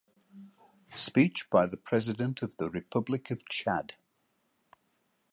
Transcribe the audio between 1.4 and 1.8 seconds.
by the